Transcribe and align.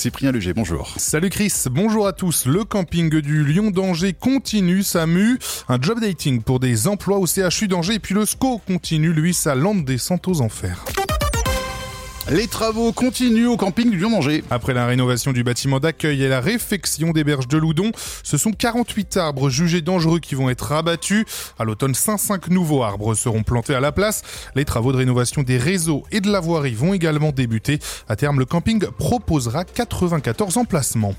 Cyprien 0.00 0.32
Leger, 0.32 0.54
bonjour. 0.54 0.94
Salut 0.96 1.28
Chris, 1.28 1.52
bonjour 1.70 2.06
à 2.06 2.14
tous. 2.14 2.46
Le 2.46 2.64
camping 2.64 3.20
du 3.20 3.44
Lyon 3.44 3.70
d'Angers 3.70 4.14
continue 4.14 4.82
sa 4.82 5.06
mue. 5.06 5.38
Un 5.68 5.78
job 5.78 6.00
dating 6.00 6.40
pour 6.40 6.58
des 6.58 6.88
emplois 6.88 7.18
au 7.18 7.26
CHU 7.26 7.68
d'Angers 7.68 7.96
et 7.96 7.98
puis 7.98 8.14
le 8.14 8.24
SCO 8.24 8.62
continue 8.66 9.12
lui 9.12 9.34
sa 9.34 9.54
lande 9.54 9.84
descente 9.84 10.26
aux 10.26 10.40
enfers. 10.40 10.82
Les 12.28 12.46
travaux 12.46 12.92
continuent 12.92 13.48
au 13.48 13.56
camping 13.56 13.90
du 13.90 13.96
Lyon 13.96 14.10
d'Angers. 14.10 14.44
Après 14.50 14.74
la 14.74 14.86
rénovation 14.86 15.32
du 15.32 15.42
bâtiment 15.42 15.80
d'accueil 15.80 16.22
et 16.22 16.28
la 16.28 16.40
réfection 16.40 17.10
des 17.10 17.24
berges 17.24 17.48
de 17.48 17.56
Loudon, 17.56 17.90
ce 18.22 18.36
sont 18.36 18.52
48 18.52 19.16
arbres 19.16 19.48
jugés 19.48 19.80
dangereux 19.80 20.20
qui 20.20 20.34
vont 20.34 20.50
être 20.50 20.70
abattus. 20.72 21.24
À 21.58 21.64
l'automne, 21.64 21.94
5 21.94 22.48
nouveaux 22.48 22.82
arbres 22.82 23.14
seront 23.14 23.42
plantés 23.42 23.74
à 23.74 23.80
la 23.80 23.90
place. 23.90 24.22
Les 24.54 24.64
travaux 24.64 24.92
de 24.92 24.98
rénovation 24.98 25.42
des 25.42 25.58
réseaux 25.58 26.04
et 26.12 26.20
de 26.20 26.30
la 26.30 26.40
voirie 26.40 26.74
vont 26.74 26.94
également 26.94 27.32
débuter. 27.32 27.80
À 28.08 28.16
terme, 28.16 28.38
le 28.38 28.44
camping 28.44 28.84
proposera 28.98 29.64
94 29.64 30.56
emplacements. 30.58 31.14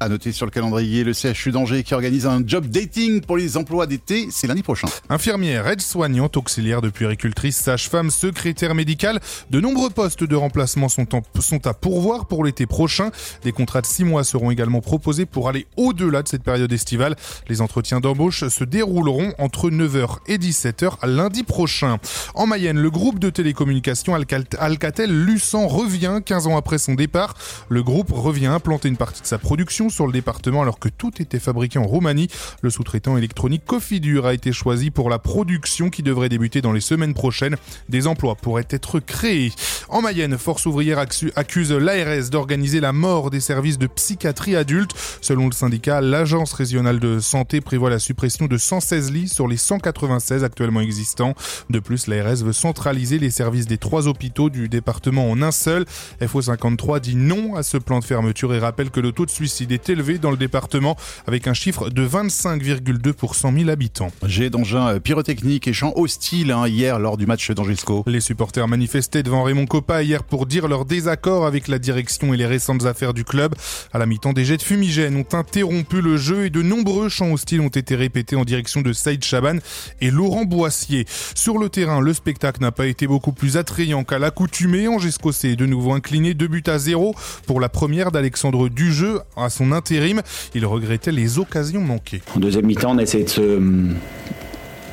À 0.00 0.08
noter 0.08 0.32
sur 0.32 0.44
le 0.44 0.50
calendrier, 0.50 1.04
le 1.04 1.12
CHU 1.12 1.52
d'Angers 1.52 1.84
qui 1.84 1.94
organise 1.94 2.26
un 2.26 2.42
job 2.44 2.66
dating 2.66 3.20
pour 3.20 3.36
les 3.36 3.56
emplois 3.56 3.86
d'été, 3.86 4.26
c'est 4.30 4.48
lundi 4.48 4.62
prochain. 4.62 4.88
Infirmière, 5.08 5.68
aide-soignante, 5.68 6.36
auxiliaire 6.36 6.82
de 6.82 6.88
puéricultrice, 6.88 7.56
sage-femme, 7.56 8.10
secrétaire 8.10 8.74
médicale, 8.74 9.20
de 9.50 9.60
nombreux 9.60 9.90
postes 9.90 10.24
de 10.24 10.34
remplacement 10.34 10.88
sont, 10.88 11.06
sont 11.38 11.66
à 11.68 11.74
pourvoir 11.74 12.26
pour 12.26 12.44
l'été 12.44 12.66
prochain. 12.66 13.12
Des 13.44 13.52
contrats 13.52 13.82
de 13.82 13.86
6 13.86 14.02
mois 14.04 14.24
seront 14.24 14.50
également 14.50 14.80
proposés 14.80 15.26
pour 15.26 15.48
aller 15.48 15.66
au-delà 15.76 16.22
de 16.22 16.28
cette 16.28 16.42
période 16.42 16.72
estivale. 16.72 17.14
Les 17.48 17.60
entretiens 17.60 18.00
d'embauche 18.00 18.48
se 18.48 18.64
dérouleront 18.64 19.32
entre 19.38 19.70
9h 19.70 20.18
et 20.26 20.38
17h 20.38 21.06
lundi 21.06 21.44
prochain. 21.44 21.98
En 22.34 22.46
Mayenne, 22.46 22.78
le 22.78 22.90
groupe 22.90 23.20
de 23.20 23.30
télécommunications 23.30 24.14
Alcatel-Lucent 24.14 25.68
revient 25.68 26.20
15 26.24 26.48
ans 26.48 26.56
après 26.56 26.78
son 26.78 26.94
départ. 26.94 27.34
Le 27.68 27.84
groupe 27.84 28.10
revient 28.10 28.46
implanter 28.46 28.88
une 28.88 28.96
partie 28.96 29.22
de 29.22 29.26
sa 29.26 29.38
production 29.38 29.83
sur 29.90 30.06
le 30.06 30.12
département 30.12 30.62
alors 30.62 30.78
que 30.78 30.88
tout 30.88 31.20
était 31.20 31.38
fabriqué 31.38 31.78
en 31.78 31.84
Roumanie. 31.84 32.28
Le 32.62 32.70
sous-traitant 32.70 33.16
électronique 33.16 33.64
Cofidur 33.64 34.26
a 34.26 34.34
été 34.34 34.52
choisi 34.52 34.90
pour 34.90 35.10
la 35.10 35.18
production 35.18 35.90
qui 35.90 36.02
devrait 36.02 36.28
débuter 36.28 36.60
dans 36.60 36.72
les 36.72 36.80
semaines 36.80 37.14
prochaines. 37.14 37.56
Des 37.88 38.06
emplois 38.06 38.34
pourraient 38.34 38.66
être 38.70 39.00
créés. 39.00 39.52
En 39.88 40.02
Mayenne, 40.02 40.38
Force 40.38 40.66
ouvrière 40.66 40.98
accuse 40.98 41.72
l'ARS 41.72 42.30
d'organiser 42.30 42.80
la 42.80 42.92
mort 42.92 43.30
des 43.30 43.40
services 43.40 43.78
de 43.78 43.86
psychiatrie 43.86 44.56
adulte. 44.56 44.92
Selon 45.20 45.46
le 45.46 45.52
syndicat, 45.52 46.00
l'agence 46.00 46.52
régionale 46.52 47.00
de 47.00 47.18
santé 47.20 47.60
prévoit 47.60 47.90
la 47.90 47.98
suppression 47.98 48.46
de 48.46 48.56
116 48.56 49.12
lits 49.12 49.28
sur 49.28 49.48
les 49.48 49.56
196 49.56 50.44
actuellement 50.44 50.80
existants. 50.80 51.34
De 51.70 51.78
plus, 51.78 52.06
l'ARS 52.06 52.36
veut 52.36 52.52
centraliser 52.52 53.18
les 53.18 53.30
services 53.30 53.66
des 53.66 53.78
trois 53.78 54.08
hôpitaux 54.08 54.50
du 54.50 54.68
département 54.68 55.30
en 55.30 55.42
un 55.42 55.52
seul. 55.52 55.84
FO53 56.20 57.00
dit 57.00 57.16
non 57.16 57.54
à 57.54 57.62
ce 57.62 57.76
plan 57.76 57.98
de 57.98 58.04
fermeture 58.04 58.54
et 58.54 58.58
rappelle 58.58 58.90
que 58.90 59.00
le 59.00 59.12
taux 59.12 59.26
de 59.26 59.30
suicide 59.30 59.72
est 59.74 59.90
élevé 59.90 60.18
dans 60.18 60.30
le 60.30 60.36
département 60.36 60.96
avec 61.26 61.46
un 61.46 61.54
chiffre 61.54 61.90
de 61.90 62.06
25,2 62.06 63.12
pour 63.12 63.34
100 63.34 63.52
000 63.52 63.68
habitants. 63.68 64.10
J'ai 64.24 64.50
d'engins 64.50 64.98
pyrotechniques 65.00 65.68
et 65.68 65.72
chants 65.72 65.92
hostiles 65.96 66.50
hein, 66.50 66.66
hier 66.66 66.98
lors 66.98 67.16
du 67.16 67.26
match 67.26 67.50
d'Angesco. 67.50 68.04
Les 68.06 68.20
supporters 68.20 68.66
manifestaient 68.68 69.22
devant 69.22 69.42
Raymond 69.42 69.66
Coppa 69.66 70.02
hier 70.02 70.22
pour 70.22 70.46
dire 70.46 70.68
leur 70.68 70.84
désaccord 70.84 71.46
avec 71.46 71.68
la 71.68 71.78
direction 71.78 72.32
et 72.32 72.36
les 72.36 72.46
récentes 72.46 72.86
affaires 72.86 73.14
du 73.14 73.24
club. 73.24 73.54
À 73.92 73.98
la 73.98 74.06
mi-temps, 74.06 74.32
des 74.32 74.44
jets 74.44 74.56
de 74.56 74.62
fumigène 74.62 75.16
ont 75.16 75.36
interrompu 75.36 76.00
le 76.00 76.16
jeu 76.16 76.46
et 76.46 76.50
de 76.50 76.62
nombreux 76.62 77.08
chants 77.08 77.32
hostiles 77.32 77.60
ont 77.60 77.68
été 77.68 77.96
répétés 77.96 78.36
en 78.36 78.44
direction 78.44 78.80
de 78.80 78.92
Saïd 78.92 79.24
Chaban 79.24 79.58
et 80.00 80.10
Laurent 80.10 80.44
Boissier. 80.44 81.06
Sur 81.34 81.58
le 81.58 81.68
terrain, 81.68 82.00
le 82.00 82.14
spectacle 82.14 82.62
n'a 82.62 82.72
pas 82.72 82.86
été 82.86 83.06
beaucoup 83.06 83.32
plus 83.32 83.56
attrayant 83.56 84.04
qu'à 84.04 84.18
l'accoutumée. 84.18 84.88
Angesco 84.88 85.32
s'est 85.32 85.56
de 85.56 85.66
nouveau 85.66 85.92
incliné 85.92 86.34
2 86.34 86.46
buts 86.46 86.62
à 86.66 86.78
0 86.78 87.14
pour 87.46 87.60
la 87.60 87.68
première 87.68 88.12
d'Alexandre 88.12 88.68
Dujeu 88.68 89.20
à 89.36 89.50
son 89.50 89.63
intérim. 89.72 90.22
Il 90.54 90.66
regrettait 90.66 91.12
les 91.12 91.38
occasions 91.38 91.80
manquées. 91.80 92.22
En 92.36 92.40
deuxième 92.40 92.66
mi-temps, 92.66 92.92
on 92.94 92.98
a 92.98 93.02
essayé 93.02 93.24
de 93.24 93.28
se 93.28 93.60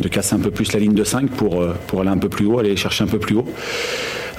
de 0.00 0.08
casser 0.08 0.34
un 0.34 0.38
peu 0.38 0.50
plus 0.50 0.72
la 0.72 0.80
ligne 0.80 0.94
de 0.94 1.04
5 1.04 1.30
pour, 1.30 1.60
euh, 1.60 1.74
pour 1.86 2.00
aller 2.00 2.10
un 2.10 2.18
peu 2.18 2.28
plus 2.28 2.46
haut, 2.46 2.58
aller 2.58 2.76
chercher 2.76 3.04
un 3.04 3.06
peu 3.06 3.18
plus 3.18 3.36
haut. 3.36 3.46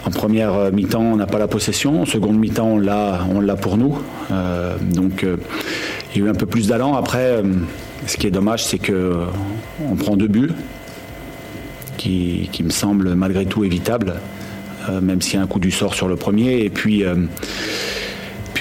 En 0.05 0.11
première 0.11 0.53
euh, 0.53 0.71
mi-temps, 0.71 1.01
on 1.01 1.15
n'a 1.15 1.27
pas 1.27 1.39
la 1.39 1.47
possession. 1.47 2.01
En 2.01 2.05
seconde 2.05 2.37
mi-temps, 2.37 2.67
on 2.67 2.79
l'a, 2.79 3.25
on 3.29 3.39
l'a 3.39 3.55
pour 3.55 3.77
nous. 3.77 3.99
Euh, 4.31 4.75
donc, 4.79 5.23
il 5.23 6.19
y 6.19 6.23
a 6.23 6.27
eu 6.27 6.29
un 6.29 6.33
peu 6.35 6.45
plus 6.45 6.67
d'allant. 6.67 6.95
Après, 6.95 7.41
ce 8.07 8.17
qui 8.17 8.27
est 8.27 8.31
dommage, 8.31 8.63
c'est 8.63 8.79
que 8.79 9.25
on 9.87 9.95
prend 9.95 10.15
deux 10.15 10.27
buts, 10.27 10.51
qui, 11.97 12.49
qui 12.51 12.63
me 12.63 12.71
semblent 12.71 13.13
malgré 13.15 13.45
tout 13.45 13.63
évitables, 13.63 14.15
même 15.01 15.21
s'il 15.21 15.35
y 15.35 15.37
a 15.37 15.41
un 15.41 15.47
coup 15.47 15.59
du 15.59 15.71
sort 15.71 15.93
sur 15.93 16.07
le 16.07 16.15
premier. 16.15 16.63
Et 16.65 16.69
puis 16.69 17.03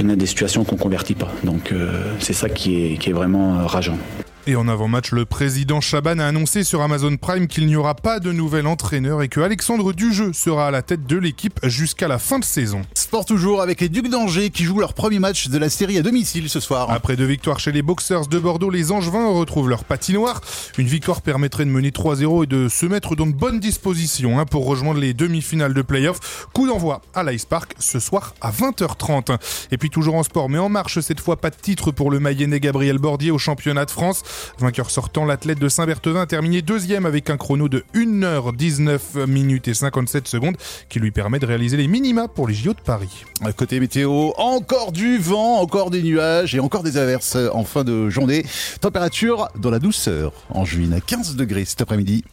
des 0.03 0.27
situations 0.27 0.65
qu'on 0.65 0.77
convertit 0.77 1.15
pas. 1.15 1.29
Donc 1.45 1.73
euh, 1.73 2.15
c'est 2.19 2.33
ça 2.33 2.49
qui 2.49 2.85
est, 2.85 2.97
qui 2.97 3.11
est 3.11 3.13
vraiment 3.13 3.61
euh, 3.61 3.67
rageant. 3.67 3.99
Et 4.47 4.57
en 4.57 4.69
avant-match, 4.69 5.13
le 5.13 5.27
président 5.27 5.83
Chaban 5.83 6.19
a 6.19 6.25
annoncé 6.25 6.65
sur 6.65 6.81
Amazon 6.81 7.19
Prime 7.19 7.47
qu'il 7.47 7.67
n'y 7.67 7.77
aura 7.77 7.95
pas 7.95 8.21
de 8.21 8.33
nouvel 8.33 8.67
entraîneur 8.67 9.21
et 9.21 9.29
que 9.29 9.41
Alexandre 9.41 9.93
Dujeu 9.93 10.33
sera 10.33 10.69
à 10.69 10.71
la 10.71 10.81
tête 10.81 11.05
de 11.07 11.19
l'équipe 11.19 11.61
jusqu'à 11.65 12.09
la 12.09 12.19
fin 12.19 12.39
de 12.39 12.45
saison. 12.45 12.81
Sport 12.95 13.27
toujours 13.27 13.61
avec 13.61 13.83
les 13.83 13.91
Ducs 13.91 14.09
d'Angers 14.09 14.49
qui 14.49 14.65
jouent 14.65 14.81
leur 14.81 14.95
premier 14.95 15.19
match 15.19 15.49
de 15.49 15.59
la 15.59 15.69
série 15.69 15.99
à 15.99 16.03
domicile 16.03 16.49
ce 16.49 16.59
soir. 16.59 16.91
Après 16.91 17.17
deux 17.17 17.27
victoires 17.27 17.61
chez 17.61 17.71
les 17.71 17.83
Boxers 17.83 18.29
de 18.29 18.39
Bordeaux, 18.39 18.71
les 18.71 18.93
Angevins 18.93 19.29
retrouvent 19.29 19.69
leur 19.69 19.85
patinoire. 19.85 20.41
Une 20.79 20.87
victoire 20.87 21.21
permettrait 21.21 21.67
de 21.67 21.71
mener 21.71 21.91
3-0 21.91 22.45
et 22.45 22.47
de 22.47 22.69
se 22.69 22.87
mettre 22.87 23.17
dans 23.17 23.27
de 23.27 23.35
bonnes 23.35 23.61
dispositions 23.61 24.39
hein, 24.39 24.47
pour 24.47 24.65
rejoindre 24.65 25.01
les 25.01 25.13
demi-finales 25.13 25.75
de 25.75 25.83
playoff. 25.83 26.49
Coup 26.55 26.67
d'envoi 26.67 27.03
à 27.15 27.25
l'Ice 27.25 27.45
Park 27.45 27.75
ce 27.79 28.01
soir 28.01 28.35
à 28.41 28.51
20h30. 28.51 29.37
Et 29.71 29.77
puis 29.77 29.91
toujours 29.91 30.15
en 30.15 30.23
sport, 30.23 30.49
mais 30.49 30.59
en 30.59 30.71
marche 30.71 31.01
cette 31.01 31.21
fois 31.21 31.37
pas 31.37 31.51
de 31.51 31.57
titre 31.57 31.91
pour 31.91 32.11
le 32.11 32.21
Mayennais 32.21 32.61
Gabriel 32.61 32.97
Bordier 32.97 33.31
au 33.31 33.39
championnat 33.39 33.85
de 33.85 33.91
France. 33.91 34.23
Vainqueur 34.59 34.91
sortant, 34.91 35.25
l'athlète 35.25 35.59
de 35.59 35.69
Saint-Berthevin 35.69 36.23
a 36.23 36.27
terminé 36.27 36.63
deuxième 36.63 37.07
avec 37.07 37.31
un 37.31 37.37
chrono 37.37 37.69
de 37.69 37.85
1h19 37.95 39.27
minutes 39.27 39.69
et 39.69 39.75
57 39.75 40.29
secondes 40.29 40.57
qui 40.89 41.01
lui 41.01 41.11
permet 41.11 41.39
de 41.39 41.47
réaliser 41.47 41.77
les 41.77 41.89
minima 41.89 42.29
pour 42.29 42.49
les 42.49 42.55
JO 42.55 42.75
de 42.75 42.81
Paris. 42.81 43.25
Côté 43.57 43.81
météo, 43.81 44.31
encore 44.37 44.93
du 44.93 45.19
vent, 45.19 45.61
encore 45.61 45.91
des 45.91 46.03
nuages 46.03 46.55
et 46.55 46.61
encore 46.61 46.83
des 46.83 46.97
averses 46.97 47.37
en 47.53 47.65
fin 47.65 47.85
de 47.85 48.11
journée. 48.11 48.45
Température 48.81 49.49
dans 49.57 49.71
la 49.71 49.79
douceur 49.79 50.33
en 50.51 50.65
juin 50.65 50.93
à 50.93 51.01
15 51.01 51.37
degrés 51.37 51.65
cet 51.65 51.81
après-midi. 51.81 52.25